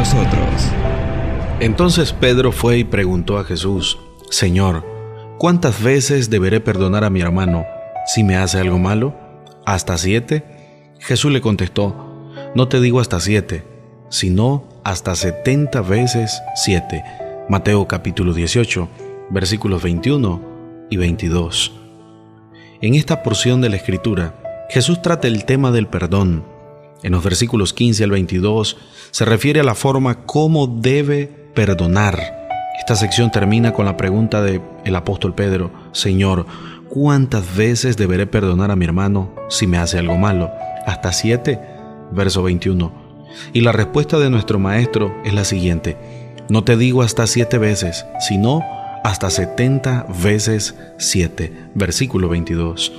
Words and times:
nosotros. 0.00 0.72
Entonces 1.60 2.14
Pedro 2.14 2.52
fue 2.52 2.78
y 2.78 2.84
preguntó 2.84 3.36
a 3.36 3.44
Jesús, 3.44 3.98
Señor, 4.30 4.82
¿cuántas 5.38 5.82
veces 5.82 6.30
deberé 6.30 6.60
perdonar 6.60 7.04
a 7.04 7.10
mi 7.10 7.20
hermano 7.20 7.66
si 8.06 8.24
me 8.24 8.36
hace 8.36 8.58
algo 8.58 8.78
malo? 8.78 9.14
¿Hasta 9.66 9.98
siete? 9.98 10.42
Jesús 11.00 11.30
le 11.30 11.42
contestó, 11.42 12.32
no 12.54 12.66
te 12.66 12.80
digo 12.80 12.98
hasta 12.98 13.20
siete, 13.20 13.62
sino 14.08 14.64
hasta 14.84 15.14
setenta 15.16 15.82
veces 15.82 16.40
siete. 16.54 17.04
Mateo 17.50 17.86
capítulo 17.86 18.32
18, 18.32 18.88
versículos 19.28 19.82
21 19.82 20.40
y 20.88 20.96
22. 20.96 21.72
En 22.80 22.94
esta 22.94 23.22
porción 23.22 23.60
de 23.60 23.68
la 23.68 23.76
Escritura, 23.76 24.66
Jesús 24.70 25.02
trata 25.02 25.28
el 25.28 25.44
tema 25.44 25.72
del 25.72 25.88
perdón. 25.88 26.46
En 27.02 27.12
los 27.12 27.24
versículos 27.24 27.72
15 27.72 28.04
al 28.04 28.10
22 28.10 28.76
se 29.10 29.24
refiere 29.24 29.60
a 29.60 29.64
la 29.64 29.74
forma 29.74 30.26
como 30.26 30.66
debe 30.66 31.26
perdonar. 31.54 32.18
Esta 32.78 32.94
sección 32.94 33.30
termina 33.30 33.72
con 33.72 33.84
la 33.84 33.96
pregunta 33.96 34.42
del 34.42 34.62
el 34.84 34.96
apóstol 34.96 35.34
Pedro, 35.34 35.70
Señor, 35.92 36.46
¿cuántas 36.88 37.56
veces 37.56 37.96
deberé 37.96 38.26
perdonar 38.26 38.70
a 38.70 38.76
mi 38.76 38.84
hermano 38.84 39.34
si 39.48 39.66
me 39.66 39.78
hace 39.78 39.98
algo 39.98 40.16
malo? 40.16 40.50
¿Hasta 40.86 41.12
siete? 41.12 41.60
Verso 42.12 42.42
21. 42.42 42.92
Y 43.52 43.60
la 43.60 43.72
respuesta 43.72 44.18
de 44.18 44.30
nuestro 44.30 44.58
maestro 44.58 45.14
es 45.24 45.34
la 45.34 45.44
siguiente, 45.44 45.96
no 46.50 46.64
te 46.64 46.76
digo 46.76 47.02
hasta 47.02 47.28
siete 47.28 47.58
veces, 47.58 48.06
sino 48.18 48.60
hasta 49.04 49.30
setenta 49.30 50.04
veces 50.20 50.76
siete. 50.98 51.52
Versículo 51.76 52.28
22. 52.28 52.92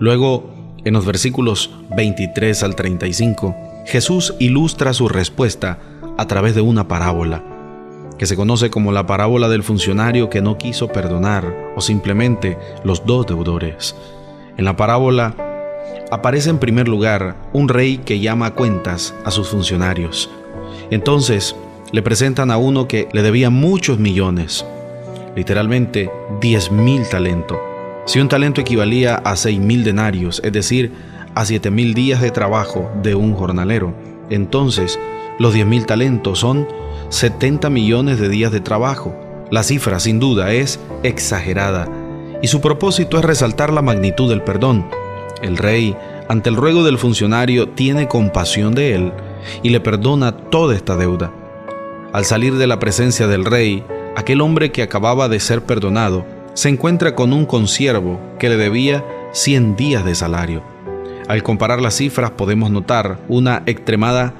Luego, 0.00 0.52
en 0.88 0.94
los 0.94 1.04
versículos 1.04 1.70
23 1.94 2.62
al 2.62 2.74
35, 2.74 3.54
Jesús 3.84 4.34
ilustra 4.38 4.94
su 4.94 5.08
respuesta 5.08 5.78
a 6.16 6.26
través 6.26 6.54
de 6.54 6.62
una 6.62 6.88
parábola, 6.88 7.44
que 8.18 8.24
se 8.24 8.36
conoce 8.36 8.70
como 8.70 8.90
la 8.90 9.06
parábola 9.06 9.48
del 9.48 9.62
funcionario 9.62 10.30
que 10.30 10.40
no 10.40 10.56
quiso 10.56 10.88
perdonar 10.88 11.72
o 11.76 11.82
simplemente 11.82 12.56
los 12.84 13.04
dos 13.04 13.26
deudores. 13.26 13.94
En 14.56 14.64
la 14.64 14.76
parábola 14.76 15.36
aparece 16.10 16.48
en 16.48 16.58
primer 16.58 16.88
lugar 16.88 17.36
un 17.52 17.68
rey 17.68 17.98
que 17.98 18.18
llama 18.18 18.54
cuentas 18.54 19.14
a 19.26 19.30
sus 19.30 19.48
funcionarios. 19.48 20.30
Entonces 20.90 21.54
le 21.92 22.00
presentan 22.02 22.50
a 22.50 22.56
uno 22.56 22.88
que 22.88 23.08
le 23.12 23.22
debía 23.22 23.50
muchos 23.50 23.98
millones, 23.98 24.64
literalmente 25.36 26.10
10 26.40 26.72
mil 26.72 27.06
talentos. 27.08 27.58
Si 28.08 28.20
un 28.20 28.28
talento 28.30 28.62
equivalía 28.62 29.16
a 29.16 29.36
6 29.36 29.60
mil 29.60 29.84
denarios, 29.84 30.40
es 30.42 30.50
decir, 30.50 30.92
a 31.34 31.44
7 31.44 31.70
mil 31.70 31.92
días 31.92 32.22
de 32.22 32.30
trabajo 32.30 32.90
de 33.02 33.14
un 33.14 33.34
jornalero, 33.34 33.92
entonces 34.30 34.98
los 35.38 35.52
10 35.52 35.66
mil 35.66 35.84
talentos 35.84 36.38
son 36.38 36.66
70 37.10 37.68
millones 37.68 38.18
de 38.18 38.30
días 38.30 38.50
de 38.50 38.60
trabajo. 38.60 39.14
La 39.50 39.62
cifra, 39.62 40.00
sin 40.00 40.20
duda, 40.20 40.54
es 40.54 40.80
exagerada 41.02 41.86
y 42.40 42.46
su 42.46 42.62
propósito 42.62 43.18
es 43.18 43.26
resaltar 43.26 43.74
la 43.74 43.82
magnitud 43.82 44.30
del 44.30 44.40
perdón. 44.40 44.88
El 45.42 45.58
rey, 45.58 45.94
ante 46.30 46.48
el 46.48 46.56
ruego 46.56 46.84
del 46.84 46.96
funcionario, 46.96 47.68
tiene 47.68 48.08
compasión 48.08 48.74
de 48.74 48.94
él 48.94 49.12
y 49.62 49.68
le 49.68 49.80
perdona 49.80 50.32
toda 50.32 50.74
esta 50.74 50.96
deuda. 50.96 51.30
Al 52.14 52.24
salir 52.24 52.54
de 52.54 52.68
la 52.68 52.78
presencia 52.78 53.26
del 53.26 53.44
rey, 53.44 53.84
aquel 54.16 54.40
hombre 54.40 54.72
que 54.72 54.82
acababa 54.82 55.28
de 55.28 55.40
ser 55.40 55.62
perdonado 55.62 56.37
se 56.58 56.68
encuentra 56.68 57.14
con 57.14 57.32
un 57.32 57.46
consiervo 57.46 58.18
que 58.40 58.48
le 58.48 58.56
debía 58.56 59.04
100 59.30 59.76
días 59.76 60.04
de 60.04 60.16
salario. 60.16 60.64
Al 61.28 61.44
comparar 61.44 61.80
las 61.80 61.94
cifras 61.94 62.32
podemos 62.32 62.72
notar 62.72 63.20
una 63.28 63.62
extremada 63.66 64.34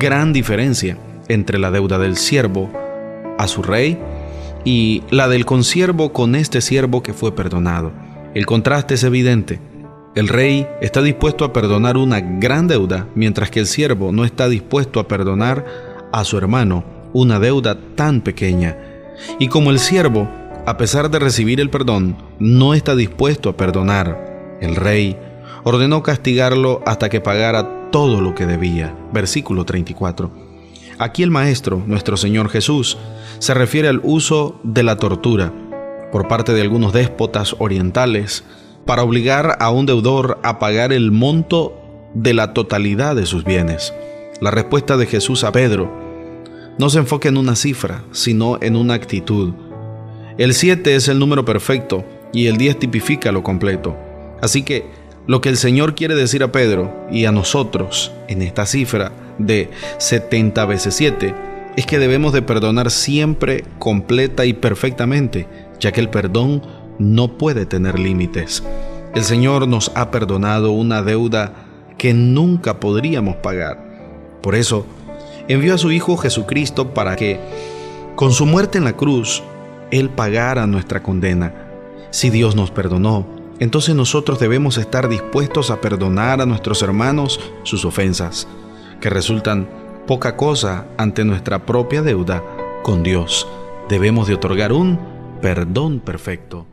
gran 0.00 0.32
diferencia 0.32 0.96
entre 1.28 1.60
la 1.60 1.70
deuda 1.70 2.00
del 2.00 2.16
siervo 2.16 2.68
a 3.38 3.46
su 3.46 3.62
rey 3.62 3.96
y 4.64 5.04
la 5.10 5.28
del 5.28 5.46
consiervo 5.46 6.12
con 6.12 6.34
este 6.34 6.60
siervo 6.60 7.04
que 7.04 7.12
fue 7.12 7.32
perdonado. 7.32 7.92
El 8.34 8.44
contraste 8.44 8.94
es 8.94 9.04
evidente. 9.04 9.60
El 10.16 10.26
rey 10.26 10.66
está 10.80 11.00
dispuesto 11.00 11.44
a 11.44 11.52
perdonar 11.52 11.96
una 11.96 12.18
gran 12.18 12.66
deuda, 12.66 13.06
mientras 13.14 13.52
que 13.52 13.60
el 13.60 13.66
siervo 13.66 14.10
no 14.10 14.24
está 14.24 14.48
dispuesto 14.48 14.98
a 14.98 15.06
perdonar 15.06 15.64
a 16.10 16.24
su 16.24 16.36
hermano 16.36 16.82
una 17.12 17.38
deuda 17.38 17.78
tan 17.94 18.20
pequeña. 18.20 18.76
Y 19.38 19.46
como 19.46 19.70
el 19.70 19.78
siervo, 19.78 20.28
a 20.64 20.76
pesar 20.76 21.10
de 21.10 21.18
recibir 21.18 21.60
el 21.60 21.70
perdón, 21.70 22.16
no 22.38 22.74
está 22.74 22.94
dispuesto 22.94 23.48
a 23.48 23.56
perdonar, 23.56 24.58
el 24.60 24.76
rey 24.76 25.16
ordenó 25.64 26.02
castigarlo 26.02 26.82
hasta 26.86 27.08
que 27.08 27.20
pagara 27.20 27.90
todo 27.90 28.20
lo 28.20 28.34
que 28.34 28.46
debía. 28.46 28.96
Versículo 29.12 29.64
34. 29.64 30.30
Aquí 30.98 31.22
el 31.22 31.30
Maestro, 31.30 31.82
nuestro 31.86 32.16
Señor 32.16 32.48
Jesús, 32.48 32.96
se 33.38 33.54
refiere 33.54 33.88
al 33.88 34.00
uso 34.04 34.60
de 34.62 34.84
la 34.84 34.96
tortura 34.96 35.52
por 36.12 36.28
parte 36.28 36.52
de 36.52 36.62
algunos 36.62 36.92
déspotas 36.92 37.56
orientales 37.58 38.44
para 38.86 39.02
obligar 39.02 39.56
a 39.58 39.70
un 39.70 39.86
deudor 39.86 40.38
a 40.42 40.58
pagar 40.58 40.92
el 40.92 41.10
monto 41.10 41.76
de 42.14 42.34
la 42.34 42.52
totalidad 42.52 43.16
de 43.16 43.26
sus 43.26 43.44
bienes. 43.44 43.92
La 44.40 44.50
respuesta 44.50 44.96
de 44.96 45.06
Jesús 45.06 45.44
a 45.44 45.52
Pedro 45.52 45.90
no 46.78 46.88
se 46.90 46.98
enfoca 46.98 47.28
en 47.28 47.36
una 47.36 47.56
cifra, 47.56 48.04
sino 48.12 48.58
en 48.60 48.76
una 48.76 48.94
actitud. 48.94 49.54
El 50.38 50.54
7 50.54 50.94
es 50.96 51.08
el 51.08 51.18
número 51.18 51.44
perfecto 51.44 52.04
y 52.32 52.46
el 52.46 52.56
10 52.56 52.78
tipifica 52.78 53.32
lo 53.32 53.42
completo. 53.42 53.96
Así 54.40 54.62
que 54.62 54.86
lo 55.26 55.40
que 55.40 55.50
el 55.50 55.56
Señor 55.56 55.94
quiere 55.94 56.14
decir 56.14 56.42
a 56.42 56.52
Pedro 56.52 57.06
y 57.10 57.26
a 57.26 57.32
nosotros 57.32 58.12
en 58.28 58.42
esta 58.42 58.64
cifra 58.66 59.12
de 59.38 59.70
70 59.98 60.64
veces 60.64 60.94
7 60.94 61.34
es 61.76 61.86
que 61.86 61.98
debemos 61.98 62.32
de 62.32 62.42
perdonar 62.42 62.90
siempre, 62.90 63.64
completa 63.78 64.44
y 64.44 64.52
perfectamente, 64.52 65.46
ya 65.80 65.92
que 65.92 66.00
el 66.00 66.08
perdón 66.08 66.62
no 66.98 67.38
puede 67.38 67.66
tener 67.66 67.98
límites. 67.98 68.62
El 69.14 69.24
Señor 69.24 69.68
nos 69.68 69.92
ha 69.94 70.10
perdonado 70.10 70.72
una 70.72 71.02
deuda 71.02 71.52
que 71.98 72.14
nunca 72.14 72.80
podríamos 72.80 73.36
pagar. 73.36 74.38
Por 74.42 74.54
eso, 74.54 74.86
envió 75.48 75.74
a 75.74 75.78
su 75.78 75.92
Hijo 75.92 76.16
Jesucristo 76.16 76.94
para 76.94 77.16
que, 77.16 77.38
con 78.16 78.32
su 78.32 78.46
muerte 78.46 78.78
en 78.78 78.84
la 78.84 78.96
cruz, 78.96 79.42
Él 79.92 80.08
pagara 80.10 80.66
nuestra 80.66 81.02
condena. 81.02 81.54
Si 82.10 82.30
Dios 82.30 82.56
nos 82.56 82.70
perdonó, 82.70 83.26
entonces 83.60 83.94
nosotros 83.94 84.40
debemos 84.40 84.78
estar 84.78 85.08
dispuestos 85.08 85.70
a 85.70 85.80
perdonar 85.80 86.40
a 86.40 86.46
nuestros 86.46 86.82
hermanos 86.82 87.38
sus 87.62 87.84
ofensas, 87.84 88.48
que 89.00 89.10
resultan 89.10 89.68
poca 90.06 90.34
cosa 90.36 90.86
ante 90.96 91.24
nuestra 91.24 91.64
propia 91.66 92.02
deuda 92.02 92.42
con 92.82 93.02
Dios. 93.02 93.46
Debemos 93.88 94.26
de 94.26 94.34
otorgar 94.34 94.72
un 94.72 94.98
perdón 95.42 96.00
perfecto. 96.00 96.66